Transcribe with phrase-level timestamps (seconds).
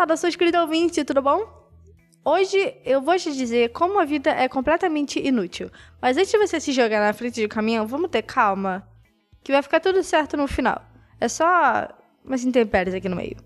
[0.00, 1.46] Saudações, querido ouvinte, tudo bom?
[2.24, 5.70] Hoje eu vou te dizer como a vida é completamente inútil.
[6.00, 8.88] Mas antes de você se jogar na frente do caminhão, vamos ter calma,
[9.44, 10.82] que vai ficar tudo certo no final.
[11.20, 11.86] É só
[12.24, 13.36] umas intempéries aqui no meio.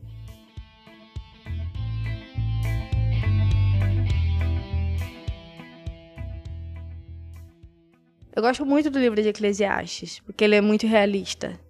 [8.32, 11.63] Eu gosto muito do livro de Eclesiastes, porque ele é muito realista.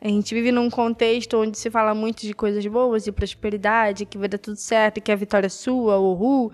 [0.00, 4.16] A gente vive num contexto onde se fala muito de coisas boas e prosperidade, que
[4.16, 6.52] vai dar tudo certo, que a vitória é sua, uhul.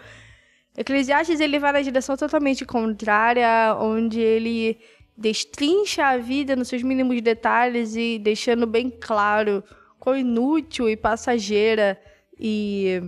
[0.76, 4.78] Eclesiastes ele vai na direção totalmente contrária, onde ele
[5.16, 9.62] destrincha a vida nos seus mínimos detalhes e deixando bem claro
[9.98, 12.00] quão inútil e passageira
[12.38, 13.00] e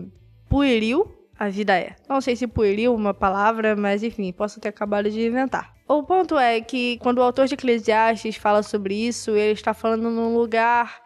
[0.49, 1.97] pueril a vida é.
[2.09, 5.76] Não sei se pueril é uma palavra, mas enfim, posso ter acabado de inventar.
[5.89, 10.11] O ponto é que quando o autor de Eclesiastes fala sobre isso, ele está falando
[10.11, 11.01] num lugar.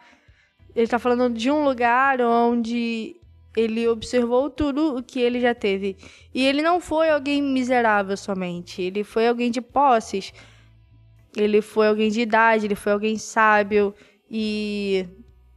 [0.75, 3.15] Ele está falando de um lugar onde
[3.55, 5.97] ele observou tudo o que ele já teve.
[6.33, 8.81] E ele não foi alguém miserável somente.
[8.81, 10.33] Ele foi alguém de posses.
[11.35, 13.93] Ele foi alguém de idade, ele foi alguém sábio.
[14.29, 15.07] E.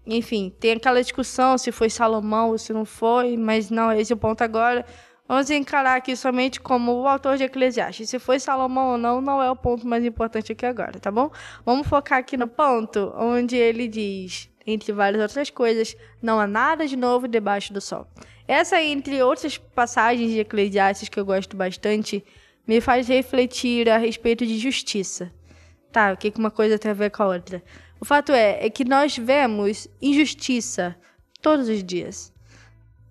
[0.06, 4.16] Enfim, tem aquela discussão se foi Salomão ou se não foi, mas não esse é
[4.16, 4.84] o ponto agora.
[5.27, 8.11] Vamos encarar aqui somente como o autor de Eclesiastes.
[8.11, 11.31] Se foi Salomão ou não, não é o ponto mais importante aqui agora, tá bom?
[11.64, 16.86] Vamos focar aqui no ponto onde ele diz, entre várias outras coisas, não há nada
[16.86, 18.06] de novo debaixo do sol.
[18.47, 22.22] Essa, entre outras passagens de Eclesiastes que eu gosto bastante,
[22.66, 25.33] me faz refletir a respeito de justiça.
[25.91, 27.62] Tá, o que uma coisa tem a ver com a outra?
[27.98, 30.94] O fato é, é que nós vemos injustiça
[31.41, 32.33] todos os dias.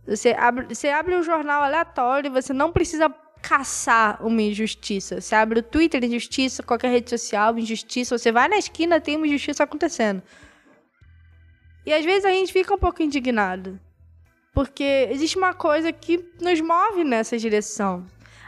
[0.05, 3.09] Você abre, você abre um jornal aleatório você não precisa
[3.41, 5.19] caçar uma injustiça.
[5.19, 8.17] Você abre o Twitter, injustiça, qualquer rede social, injustiça.
[8.17, 10.23] Você vai na esquina, tem uma injustiça acontecendo.
[11.85, 13.79] E às vezes a gente fica um pouco indignado.
[14.53, 18.05] Porque existe uma coisa que nos move nessa direção.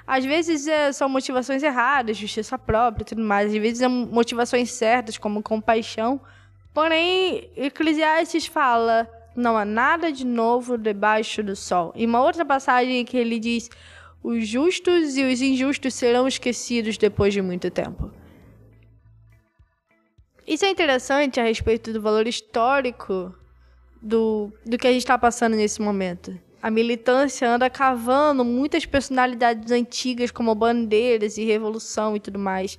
[0.08, 3.52] Às vezes é, são motivações erradas, justiça própria e tudo mais.
[3.52, 6.22] Às vezes são motivações certas, como compaixão.
[6.74, 11.92] Porém, Eclesiastes fala não há nada de novo debaixo do sol.
[11.96, 13.70] E uma outra passagem que ele diz:
[14.24, 18.12] os justos e os injustos serão esquecidos depois de muito tempo.
[20.48, 23.34] Isso é interessante a respeito do valor histórico
[24.02, 26.38] do, do que a gente está passando nesse momento.
[26.62, 32.78] A militância anda cavando muitas personalidades antigas, como bandeiras e revolução e tudo mais.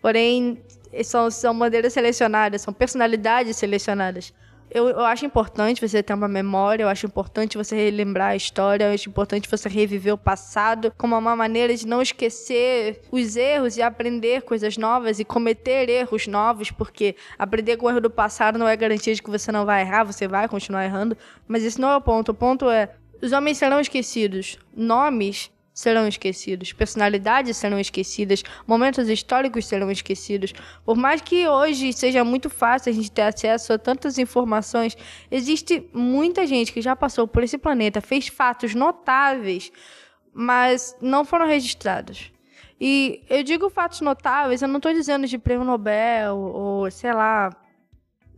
[0.00, 0.62] Porém,
[1.04, 4.32] são, são bandeiras selecionadas, são personalidades selecionadas
[4.70, 8.84] eu, eu acho importante você ter uma memória, eu acho importante você relembrar a história,
[8.84, 13.76] eu acho importante você reviver o passado como uma maneira de não esquecer os erros
[13.76, 18.58] e aprender coisas novas e cometer erros novos, porque aprender com o erro do passado
[18.58, 21.80] não é garantia de que você não vai errar, você vai continuar errando, mas esse
[21.80, 22.32] não é o ponto.
[22.32, 22.90] O ponto é
[23.20, 24.58] os homens serão esquecidos.
[24.76, 30.52] Nomes serão esquecidos, personalidades serão esquecidas, momentos históricos serão esquecidos.
[30.84, 34.96] Por mais que hoje seja muito fácil a gente ter acesso a tantas informações,
[35.30, 39.70] existe muita gente que já passou por esse planeta, fez fatos notáveis,
[40.34, 42.32] mas não foram registrados.
[42.80, 47.50] E eu digo fatos notáveis, eu não estou dizendo de prêmio Nobel ou, sei lá,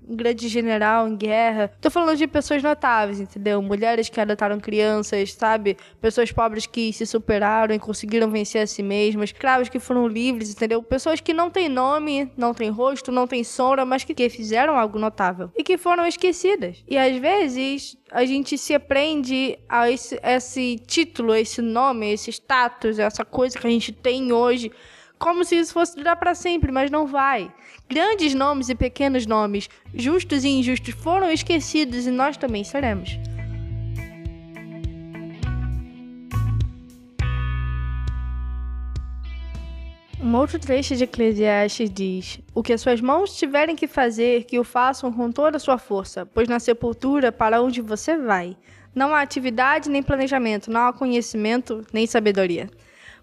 [0.08, 1.70] um grande general em guerra.
[1.80, 3.60] Tô falando de pessoas notáveis, entendeu?
[3.62, 5.76] Mulheres que adotaram crianças, sabe?
[6.00, 9.30] Pessoas pobres que se superaram e conseguiram vencer a si mesmas.
[9.30, 10.82] Escravos que foram livres, entendeu?
[10.82, 14.76] Pessoas que não têm nome, não têm rosto, não têm sombra, mas que, que fizeram
[14.76, 15.50] algo notável.
[15.56, 16.82] E que foram esquecidas.
[16.88, 22.98] E às vezes a gente se aprende a esse, esse título, esse nome, esse status,
[22.98, 24.70] essa coisa que a gente tem hoje
[25.20, 27.52] como se isso fosse durar para sempre, mas não vai.
[27.88, 33.18] Grandes nomes e pequenos nomes, justos e injustos, foram esquecidos e nós também seremos.
[40.22, 44.58] Um outro trecho de Eclesiastes diz: O que as suas mãos tiverem que fazer, que
[44.58, 48.56] o façam com toda a sua força, pois na sepultura, para onde você vai,
[48.94, 52.70] não há atividade nem planejamento, não há conhecimento nem sabedoria.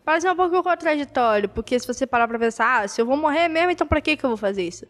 [0.07, 3.50] Parece um pouco contraditório, porque se você parar pra pensar, ah, se eu vou morrer
[3.50, 4.86] mesmo, então pra que, que eu vou fazer isso?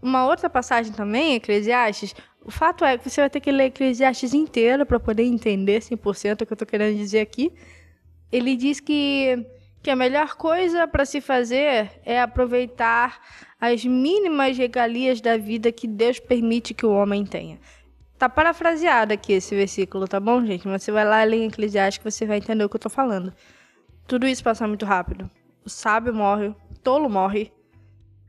[0.00, 2.14] Uma outra passagem também, Eclesiastes,
[2.44, 6.42] o fato é que você vai ter que ler Eclesiastes inteiro para poder entender 100%
[6.42, 7.52] o que eu tô querendo dizer aqui.
[8.30, 9.44] Ele diz que,
[9.82, 13.20] que a melhor coisa para se fazer é aproveitar
[13.60, 17.58] as mínimas regalias da vida que Deus permite que o homem tenha.
[18.16, 20.68] Tá parafraseado aqui esse versículo, tá bom, gente?
[20.68, 22.88] Mas você vai lá ler em Eclesiastes que você vai entender o que eu tô
[22.88, 23.34] falando.
[24.10, 25.30] Tudo isso passa muito rápido.
[25.64, 27.52] O sábio morre, o tolo morre.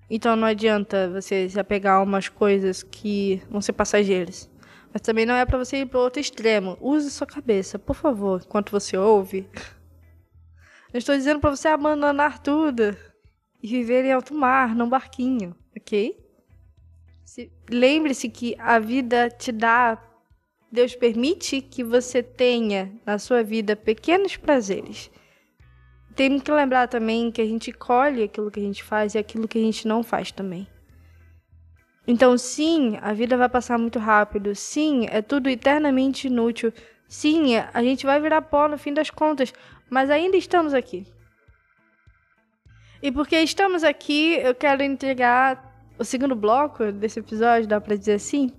[0.08, 4.48] Então não adianta você se apegar a umas coisas que vão ser passageiras.
[4.94, 6.78] Mas também não é para você ir pro outro extremo.
[6.80, 9.50] Use sua cabeça, por favor, enquanto você ouve.
[10.94, 12.96] Eu estou dizendo para você abandonar tudo
[13.60, 16.16] e viver em alto mar, num barquinho, ok?
[17.72, 20.00] Lembre-se que a vida te dá.
[20.72, 25.10] Deus permite que você tenha na sua vida pequenos prazeres.
[26.16, 29.48] Tem que lembrar também que a gente colhe aquilo que a gente faz e aquilo
[29.48, 30.68] que a gente não faz também.
[32.08, 34.56] Então, sim, a vida vai passar muito rápido.
[34.56, 36.74] Sim, é tudo eternamente inútil.
[37.08, 39.54] Sim, a gente vai virar pó no fim das contas,
[39.90, 41.06] mas ainda estamos aqui.
[43.02, 48.14] E porque estamos aqui, eu quero entregar o segundo bloco desse episódio, dá pra dizer
[48.14, 48.52] assim.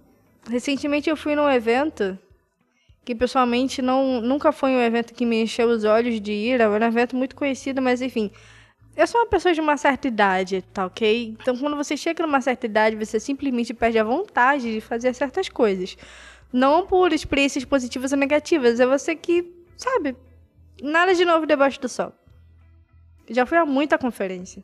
[0.49, 2.19] Recentemente eu fui num evento
[3.05, 6.71] que pessoalmente não, nunca foi um evento que me encheu os olhos de ir, era
[6.71, 8.31] um evento muito conhecido, mas enfim,
[8.97, 11.37] eu sou uma pessoa de uma certa idade, tá ok?
[11.41, 15.49] Então, quando você chega numa certa idade, você simplesmente perde a vontade de fazer certas
[15.49, 15.97] coisas.
[16.53, 20.15] Não por experiências positivas ou negativas, é você que, sabe,
[20.83, 22.13] nada de novo debaixo do sol.
[23.31, 24.63] Já fui a muita conferência.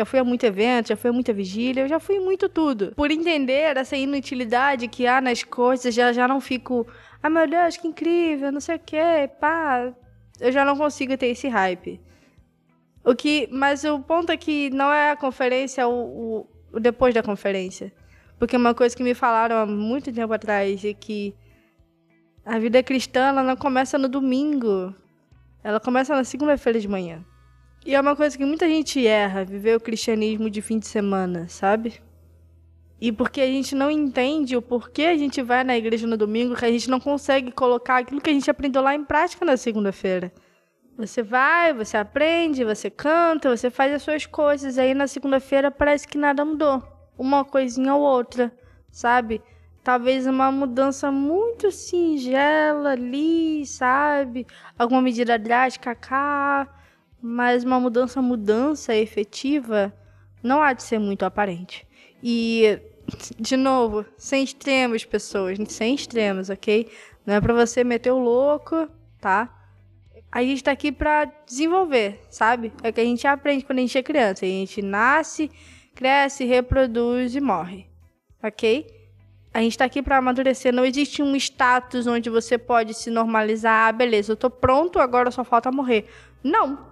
[0.00, 2.94] Já fui a muito evento, já fui a muita vigília, eu já fui muito tudo.
[2.96, 6.86] Por entender essa inutilidade que há nas coisas, já, já não fico,
[7.22, 9.92] ah meu Deus, que incrível, não sei o que, pá.
[10.40, 12.00] Eu já não consigo ter esse hype.
[13.04, 17.12] O que, mas o ponto é que não é a conferência o, o, o depois
[17.12, 17.92] da conferência.
[18.38, 21.34] Porque uma coisa que me falaram há muito tempo atrás é que
[22.42, 24.94] a vida cristã ela não começa no domingo.
[25.62, 27.22] Ela começa na segunda-feira de manhã.
[27.84, 31.48] E é uma coisa que muita gente erra, viver o cristianismo de fim de semana,
[31.48, 32.00] sabe?
[33.00, 36.54] E porque a gente não entende o porquê a gente vai na igreja no domingo,
[36.54, 39.56] que a gente não consegue colocar aquilo que a gente aprendeu lá em prática na
[39.56, 40.30] segunda-feira.
[40.98, 44.76] Você vai, você aprende, você canta, você faz as suas coisas.
[44.76, 46.82] Aí na segunda-feira parece que nada mudou.
[47.16, 48.52] Uma coisinha ou outra,
[48.90, 49.40] sabe?
[49.82, 54.46] Talvez uma mudança muito singela ali, sabe?
[54.78, 56.68] Alguma medida drástica cá.
[57.22, 59.92] Mas uma mudança, mudança efetiva,
[60.42, 61.86] não há de ser muito aparente.
[62.22, 62.78] E,
[63.38, 65.58] de novo, sem extremos, pessoas.
[65.68, 66.90] Sem extremos, ok?
[67.26, 68.88] Não é pra você meter o louco,
[69.20, 69.60] tá?
[70.32, 72.72] a gente tá aqui para desenvolver, sabe?
[72.82, 74.44] É o que a gente aprende quando a gente é criança.
[74.44, 75.50] A gente nasce,
[75.94, 77.86] cresce, reproduz e morre.
[78.42, 78.86] Ok?
[79.52, 80.72] A gente tá aqui para amadurecer.
[80.72, 83.88] Não existe um status onde você pode se normalizar.
[83.88, 86.06] Ah, beleza, eu tô pronto, agora só falta morrer.
[86.44, 86.89] Não.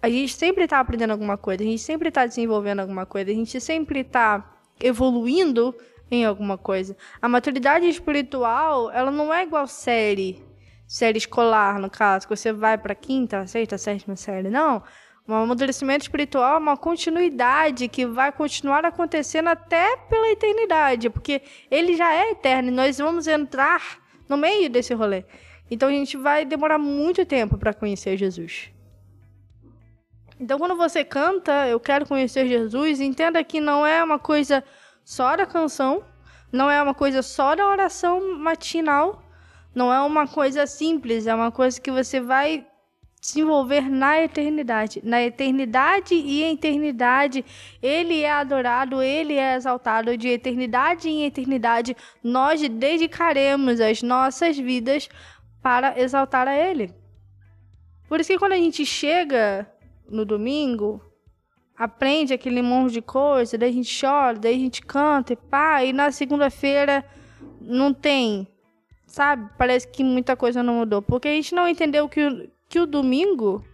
[0.00, 3.34] A gente sempre tá aprendendo alguma coisa, a gente sempre tá desenvolvendo alguma coisa, a
[3.34, 5.74] gente sempre tá evoluindo
[6.10, 6.96] em alguma coisa.
[7.20, 10.46] A maturidade espiritual, ela não é igual série
[10.88, 14.82] série escolar, no caso, que você vai para quinta, sexta, sétima série, não.
[15.28, 21.94] Um amadurecimento espiritual é uma continuidade que vai continuar acontecendo até pela eternidade, porque ele
[21.94, 25.24] já é eterno e nós vamos entrar no meio desse rolê.
[25.70, 28.70] Então a gente vai demorar muito tempo para conhecer Jesus.
[30.40, 34.62] Então quando você canta, eu quero conhecer Jesus, entenda que não é uma coisa
[35.04, 36.04] só da canção,
[36.52, 39.22] não é uma coisa só da oração matinal,
[39.74, 42.66] não é uma coisa simples, é uma coisa que você vai
[43.20, 45.00] desenvolver na eternidade.
[45.04, 47.44] Na eternidade e em eternidade,
[47.82, 50.16] ele é adorado, ele é exaltado.
[50.16, 55.08] De eternidade em eternidade, nós dedicaremos as nossas vidas
[55.60, 56.94] para exaltar a ele.
[58.08, 59.68] Por isso que quando a gente chega
[60.08, 61.00] no domingo,
[61.76, 65.84] aprende aquele monte de coisa, daí a gente chora, daí a gente canta e pá,
[65.84, 67.04] e na segunda-feira
[67.60, 68.48] não tem
[69.08, 69.50] sabe?
[69.58, 71.02] Parece que muita coisa não mudou.
[71.02, 73.64] Porque a gente não entendeu que o, que o domingo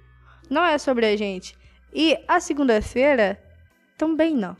[0.48, 1.54] não é sobre a gente.
[1.92, 3.42] E a segunda-feira
[3.98, 4.56] também não.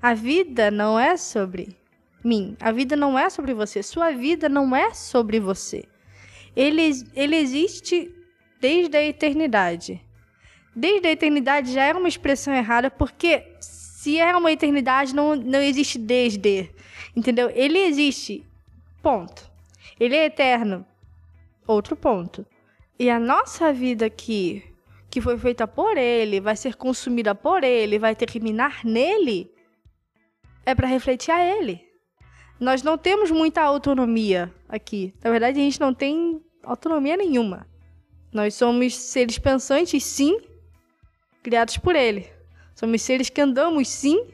[0.00, 1.76] A vida não é sobre
[2.22, 2.56] mim.
[2.60, 3.82] A vida não é sobre você.
[3.82, 5.84] Sua vida não é sobre você.
[6.54, 8.12] Ele, ele existe
[8.60, 10.04] desde a eternidade.
[10.74, 15.60] Desde a eternidade já é uma expressão errada, porque se é uma eternidade, não, não
[15.60, 16.70] existe desde.
[17.14, 17.50] Entendeu?
[17.54, 18.44] Ele existe.
[19.02, 19.50] Ponto.
[20.00, 20.84] Ele é eterno.
[21.66, 22.46] Outro ponto.
[22.98, 24.64] E a nossa vida aqui,
[25.10, 29.52] que foi feita por ele, vai ser consumida por ele, vai terminar nele,
[30.64, 31.86] é para refletir a ele.
[32.58, 35.12] Nós não temos muita autonomia aqui.
[35.22, 37.66] Na verdade, a gente não tem autonomia nenhuma.
[38.32, 40.38] Nós somos seres pensantes, sim,
[41.42, 42.30] criados por ele.
[42.74, 44.26] Somos seres que andamos, sim,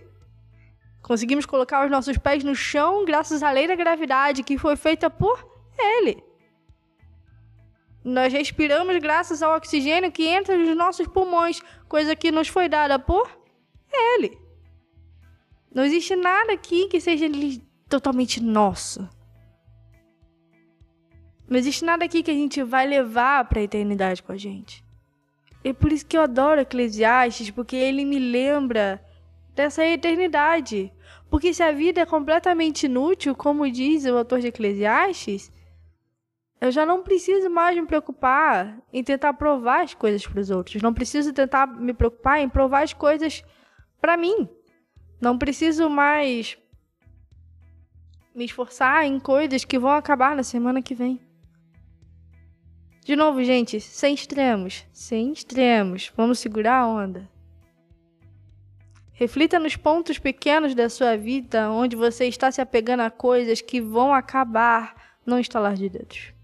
[1.08, 5.08] Conseguimos colocar os nossos pés no chão graças à lei da gravidade que foi feita
[5.08, 5.42] por
[5.78, 6.22] ele.
[8.04, 12.98] Nós respiramos graças ao oxigênio que entra nos nossos pulmões, coisa que nos foi dada
[12.98, 13.26] por
[13.90, 14.38] ele.
[15.74, 17.26] Não existe nada aqui que seja
[17.88, 19.08] totalmente nosso.
[21.48, 24.84] Não existe nada aqui que a gente vai levar para a eternidade com a gente.
[25.64, 29.02] É por isso que eu adoro Eclesiastes, porque ele me lembra
[29.54, 30.92] dessa eternidade.
[31.30, 35.52] Porque se a vida é completamente inútil, como diz o autor de Eclesiastes,
[36.60, 40.82] eu já não preciso mais me preocupar em tentar provar as coisas para os outros.
[40.82, 43.44] Não preciso tentar me preocupar em provar as coisas
[44.00, 44.48] para mim.
[45.20, 46.56] Não preciso mais
[48.34, 51.20] me esforçar em coisas que vão acabar na semana que vem.
[53.08, 56.12] De novo, gente, sem extremos, sem extremos.
[56.14, 57.26] Vamos segurar a onda.
[59.14, 63.80] Reflita nos pontos pequenos da sua vida onde você está se apegando a coisas que
[63.80, 66.34] vão acabar no instalar de dedos.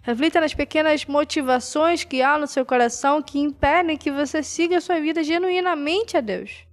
[0.00, 4.80] Reflita nas pequenas motivações que há no seu coração que impedem que você siga a
[4.80, 6.66] sua vida genuinamente a Deus.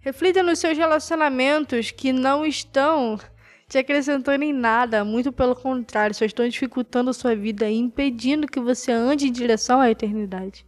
[0.00, 3.20] Reflita nos seus relacionamentos que não estão
[3.68, 8.46] te acrescentando em nada, muito pelo contrário, só estão dificultando a sua vida e impedindo
[8.46, 10.66] que você ande em direção à eternidade.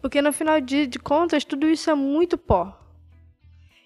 [0.00, 2.78] Porque no final de, contas, tudo isso é muito pó.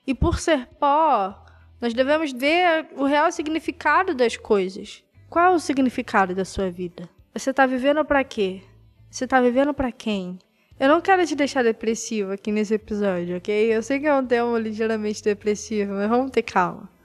[0.06, 1.44] E por ser pó,
[1.80, 5.02] nós devemos ver o real significado das coisas.
[5.30, 7.08] Qual é o significado da sua vida?
[7.34, 8.62] Você está vivendo para quê?
[9.10, 10.38] Você está vivendo para quem?
[10.78, 13.74] Eu não quero te deixar depressivo aqui nesse episódio, ok?
[13.74, 16.95] Eu sei que é um tema ligeiramente depressivo, mas vamos ter calma.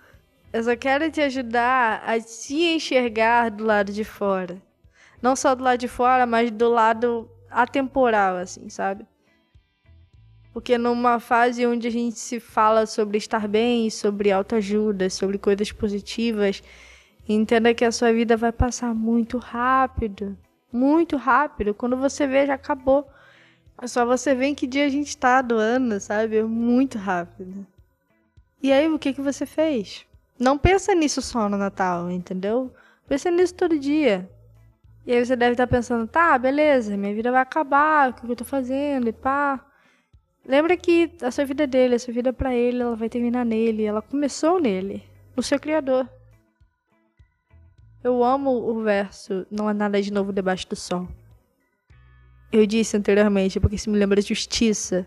[0.54, 4.62] Eu só quero te ajudar a se enxergar do lado de fora.
[5.22, 9.06] Não só do lado de fora, mas do lado atemporal, assim, sabe?
[10.54, 15.72] Porque numa fase onde a gente se fala sobre estar bem, sobre autoajuda, sobre coisas
[15.72, 16.62] positivas,
[17.28, 20.38] Entenda que a sua vida vai passar muito rápido.
[20.72, 21.74] Muito rápido.
[21.74, 23.08] Quando você vê, já acabou.
[23.82, 26.44] É só você ver em que dia a gente tá do ano, sabe?
[26.44, 27.66] Muito rápido.
[28.62, 30.06] E aí, o que, que você fez?
[30.42, 32.74] Não pensa nisso só no Natal, entendeu?
[33.08, 34.28] Pensa nisso todo dia.
[35.06, 38.36] E aí você deve estar pensando, tá, beleza, minha vida vai acabar, o que eu
[38.36, 39.64] tô fazendo e pá.
[40.44, 43.08] Lembra que a sua vida é dele, a sua vida é pra ele, ela vai
[43.08, 45.04] terminar nele, ela começou nele,
[45.36, 46.10] no seu Criador.
[48.04, 51.08] Eu amo o verso Não há nada de novo debaixo do sol.
[52.52, 55.06] Eu disse anteriormente, porque isso me lembra justiça.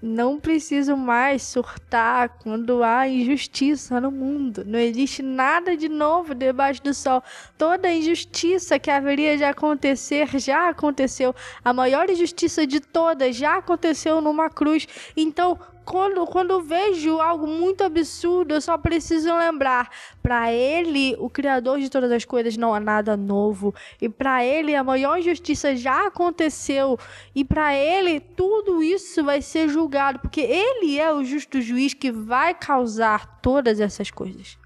[0.00, 4.64] Não preciso mais surtar quando há injustiça no mundo.
[4.64, 7.20] Não existe nada de novo debaixo do sol.
[7.56, 11.34] Toda injustiça que haveria de acontecer já aconteceu.
[11.64, 14.86] A maior injustiça de todas já aconteceu numa cruz.
[15.16, 19.90] Então, quando, quando vejo algo muito absurdo, eu só preciso lembrar:
[20.22, 23.74] para ele, o Criador de todas as coisas, não há nada novo.
[24.00, 26.98] E para ele, a maior injustiça já aconteceu.
[27.34, 32.12] E para ele, tudo isso vai ser julgado, porque ele é o justo juiz que
[32.12, 34.58] vai causar todas essas coisas.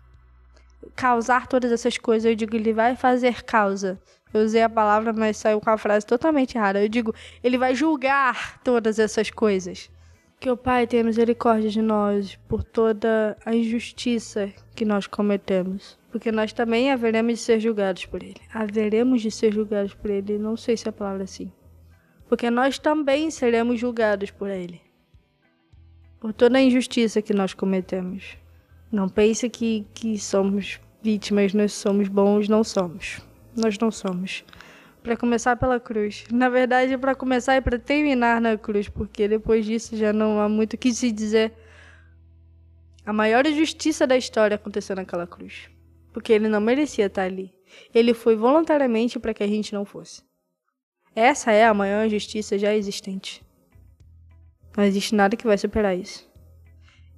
[0.96, 4.00] Causar todas essas coisas, eu digo, ele vai fazer causa.
[4.34, 6.82] Eu usei a palavra, mas saiu com a frase totalmente errada.
[6.82, 7.14] Eu digo,
[7.44, 9.88] ele vai julgar todas essas coisas.
[10.42, 15.96] Que o Pai tenha misericórdia de nós por toda a injustiça que nós cometemos.
[16.10, 18.40] Porque nós também haveremos de ser julgados por Ele.
[18.52, 20.38] Haveremos de ser julgados por Ele.
[20.38, 21.52] Não sei se a palavra é assim.
[22.28, 24.80] Porque nós também seremos julgados por Ele.
[26.18, 28.36] Por toda a injustiça que nós cometemos.
[28.90, 33.20] Não pense que, que somos vítimas, nós somos bons, não somos.
[33.54, 34.44] Nós não somos
[35.02, 36.24] para começar pela cruz.
[36.30, 40.48] Na verdade, para começar e para terminar na cruz, porque depois disso já não há
[40.48, 41.52] muito o que se dizer.
[43.04, 45.68] A maior injustiça da história aconteceu naquela cruz,
[46.12, 47.52] porque ele não merecia estar ali.
[47.92, 50.22] Ele foi voluntariamente para que a gente não fosse.
[51.14, 53.44] Essa é a maior injustiça já existente.
[54.76, 56.30] Não existe nada que vai superar isso.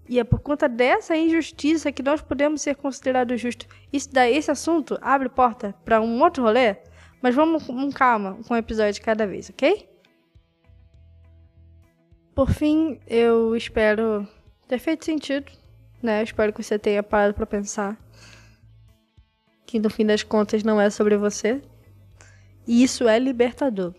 [0.09, 3.69] E é por conta dessa injustiça que nós podemos ser considerados justos.
[3.93, 6.77] Isso daí, esse assunto abre porta para um outro rolê
[7.25, 9.89] mas vamos com calma, com um episódio cada vez, ok?
[12.35, 14.29] Por fim, eu espero
[14.69, 15.51] ter feito sentido,
[16.03, 16.21] né?
[16.21, 17.99] Eu espero que você tenha parado para pensar
[19.65, 21.63] que no fim das contas não é sobre você.
[22.67, 23.95] E isso é libertador.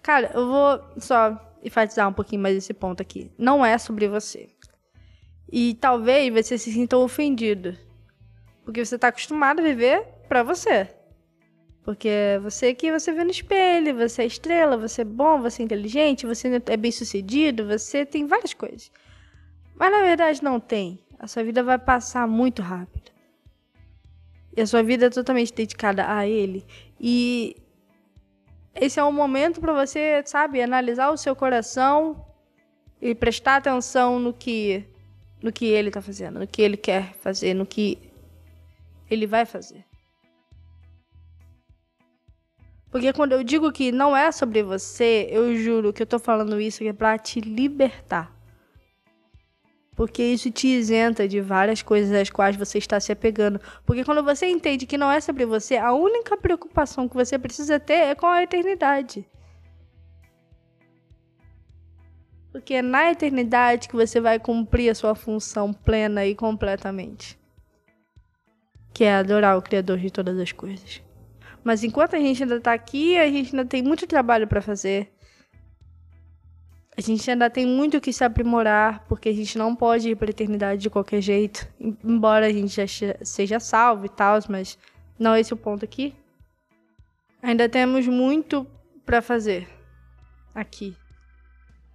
[0.00, 3.32] Cara, eu vou só enfatizar um pouquinho mais esse ponto aqui.
[3.36, 4.48] Não é sobre você.
[5.50, 7.76] E talvez você se sinta ofendido.
[8.64, 10.99] Porque você está acostumado a viver para você.
[11.82, 15.64] Porque você que você vê no espelho, você é estrela, você é bom, você é
[15.64, 18.92] inteligente, você é bem sucedido, você tem várias coisas.
[19.74, 21.02] Mas na verdade não tem.
[21.18, 23.10] A sua vida vai passar muito rápido.
[24.56, 26.66] E a sua vida é totalmente dedicada a ele.
[26.98, 27.56] E
[28.74, 32.24] esse é um momento para você, sabe, analisar o seu coração
[33.00, 34.84] e prestar atenção no que
[35.42, 37.98] no que ele está fazendo, no que ele quer fazer, no que
[39.10, 39.89] ele vai fazer.
[42.90, 46.60] Porque quando eu digo que não é sobre você, eu juro que eu tô falando
[46.60, 48.34] isso é para te libertar.
[49.94, 53.60] Porque isso te isenta de várias coisas às quais você está se apegando.
[53.84, 57.78] Porque quando você entende que não é sobre você, a única preocupação que você precisa
[57.78, 59.28] ter é com a eternidade.
[62.50, 67.38] Porque é na eternidade que você vai cumprir a sua função plena e completamente.
[68.92, 71.02] Que é adorar o Criador de todas as coisas.
[71.62, 75.12] Mas enquanto a gente ainda está aqui, a gente ainda tem muito trabalho para fazer.
[76.96, 80.28] A gente ainda tem muito que se aprimorar, porque a gente não pode ir para
[80.28, 81.66] a eternidade de qualquer jeito.
[82.04, 84.78] Embora a gente já seja salvo e tal, mas
[85.18, 86.14] não é esse o ponto aqui.
[87.42, 88.66] Ainda temos muito
[89.04, 89.68] para fazer
[90.54, 90.96] aqui.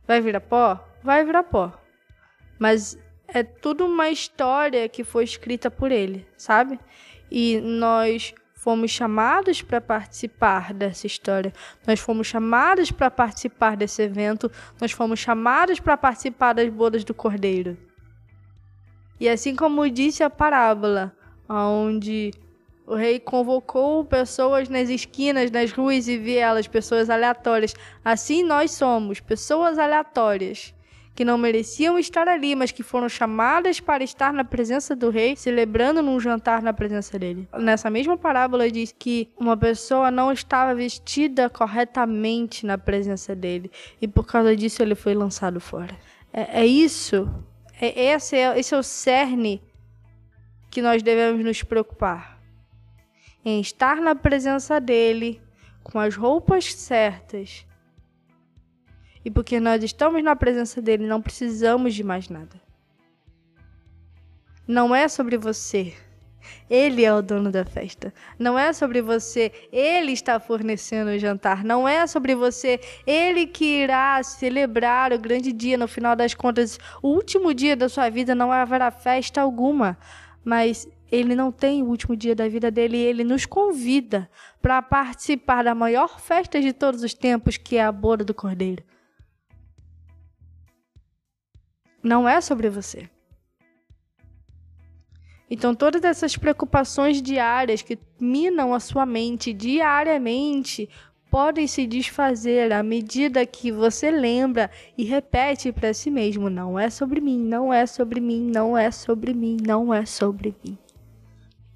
[0.07, 0.83] Vai virar pó?
[1.03, 1.73] Vai virar pó.
[2.57, 6.79] Mas é tudo uma história que foi escrita por ele, sabe?
[7.29, 8.33] E nós
[8.65, 11.53] fomos chamados para participar dessa história,
[11.85, 17.13] nós fomos chamados para participar desse evento, nós fomos chamados para participar das bodas do
[17.13, 17.77] Cordeiro.
[19.19, 21.15] E assim como disse a parábola,
[21.47, 22.33] onde
[22.87, 27.75] o rei convocou pessoas nas esquinas, nas ruas e vielas, pessoas aleatórias.
[28.03, 30.73] Assim nós somos, pessoas aleatórias
[31.15, 35.35] que não mereciam estar ali, mas que foram chamadas para estar na presença do rei,
[35.37, 37.47] celebrando num jantar na presença dele.
[37.57, 44.07] Nessa mesma parábola diz que uma pessoa não estava vestida corretamente na presença dele e
[44.07, 45.95] por causa disso ele foi lançado fora.
[46.33, 47.33] É, é isso,
[47.79, 49.63] é, esse, é, esse é o cerne
[50.69, 52.37] que nós devemos nos preocupar.
[53.45, 55.41] Em estar na presença dele,
[55.81, 57.65] com as roupas certas,
[59.25, 62.61] e porque nós estamos na presença dele, não precisamos de mais nada.
[64.67, 65.93] Não é sobre você.
[66.69, 68.13] Ele é o dono da festa.
[68.37, 69.51] Não é sobre você.
[69.71, 71.63] Ele está fornecendo o jantar.
[71.63, 72.79] Não é sobre você.
[73.05, 75.75] Ele que irá celebrar o grande dia.
[75.75, 79.97] No final das contas, o último dia da sua vida não haverá festa alguma.
[80.43, 82.97] Mas ele não tem o último dia da vida dele.
[82.97, 84.29] Ele nos convida
[84.61, 88.83] para participar da maior festa de todos os tempos, que é a boda do Cordeiro.
[92.05, 93.09] Não é sobre você.
[95.49, 100.87] Então, todas essas preocupações diárias que minam a sua mente diariamente
[101.31, 106.91] podem se desfazer à medida que você lembra e repete para si mesmo: não é
[106.91, 110.77] sobre mim, não é sobre mim, não é sobre mim, não é sobre mim.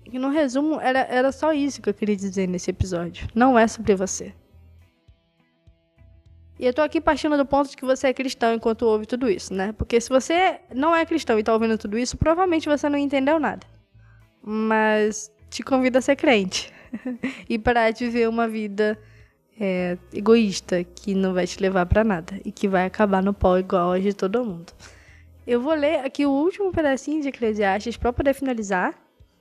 [0.05, 3.27] E no resumo, era, era só isso que eu queria dizer nesse episódio.
[3.33, 4.31] Não é sobre você.
[6.59, 9.29] E eu tô aqui partindo do ponto de que você é cristão enquanto ouve tudo
[9.29, 9.71] isso, né?
[9.71, 13.39] Porque se você não é cristão e tá ouvindo tudo isso, provavelmente você não entendeu
[13.39, 13.65] nada.
[14.43, 16.71] Mas te convido a ser crente
[17.47, 18.99] e parar de viver uma vida
[19.57, 23.57] é, egoísta que não vai te levar para nada e que vai acabar no pó
[23.57, 24.73] igual a de todo mundo.
[25.47, 28.93] Eu vou ler aqui o último pedacinho de Eclesiastes para poder finalizar.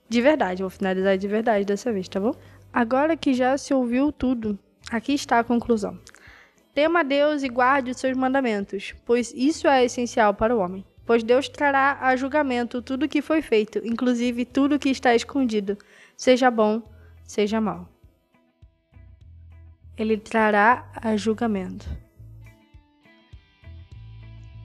[0.07, 2.33] De verdade, vou finalizar de verdade dessa vez, tá bom?
[2.71, 4.57] Agora que já se ouviu tudo,
[4.89, 5.99] aqui está a conclusão.
[6.73, 10.85] Tema a Deus e guarde os seus mandamentos, pois isso é essencial para o homem.
[11.05, 15.15] Pois Deus trará a julgamento tudo o que foi feito, inclusive tudo o que está
[15.15, 15.75] escondido,
[16.15, 16.83] seja bom,
[17.23, 17.89] seja mal.
[19.97, 21.89] Ele trará a julgamento.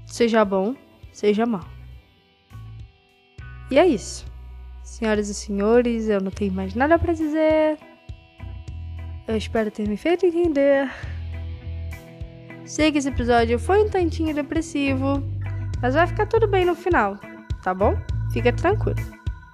[0.07, 0.77] Seja bom,
[1.12, 1.64] seja mal.
[3.71, 4.27] E é isso.
[4.83, 7.79] Senhoras e senhores, eu não tenho mais nada para dizer.
[9.27, 10.90] Eu espero ter me feito entender.
[12.66, 15.22] Sei que esse episódio foi um tantinho depressivo,
[15.83, 17.18] mas vai ficar tudo bem no final,
[17.62, 17.94] tá bom?
[18.33, 18.98] Fica tranquilo.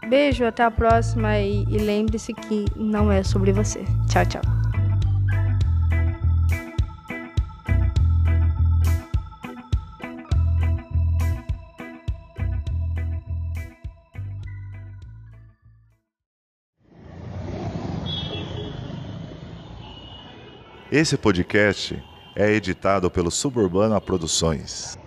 [0.08, 3.84] Beijo, até a próxima e, e lembre-se que não é sobre você.
[4.08, 4.42] Tchau, tchau.
[20.92, 22.09] Esse podcast
[22.40, 24.98] é editado pelo Suburbana Produções.